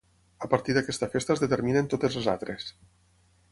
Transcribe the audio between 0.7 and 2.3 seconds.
d'aquesta festa es determinen totes